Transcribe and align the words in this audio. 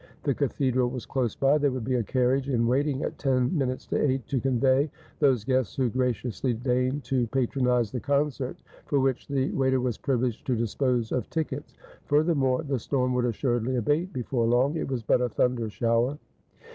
The 0.23 0.33
cathedral 0.33 0.89
was 0.89 1.05
close 1.05 1.35
by; 1.35 1.59
there 1.59 1.69
would 1.69 1.83
be 1.85 1.93
a 1.93 2.01
carriage 2.03 2.49
in 2.49 2.65
waiting 2.65 3.03
at 3.03 3.19
ten 3.19 3.55
minutes 3.55 3.85
to 3.85 4.01
eight 4.01 4.25
to 4.29 4.39
convey 4.39 4.89
those 5.19 5.43
guests 5.43 5.75
who 5.75 5.91
graciously 5.91 6.55
deigned 6.55 7.03
to 7.03 7.27
patronise 7.27 7.91
the 7.91 7.99
concert, 7.99 8.57
for 8.87 8.99
which 8.99 9.27
the 9.27 9.51
waiter 9.51 9.79
was 9.79 9.99
privileged 9.99 10.47
to 10.47 10.55
dispose 10.55 11.11
of 11.11 11.29
tickets. 11.29 11.75
Furthermore, 12.05 12.63
the 12.63 12.79
storm 12.79 13.13
would 13.13 13.25
assuredly 13.25 13.75
abate 13.75 14.11
before 14.11 14.47
long. 14.47 14.75
It 14.75 14.87
was 14.89 15.03
but 15.03 15.21
a 15.21 15.29
thunder 15.29 15.69
shower. 15.69 16.17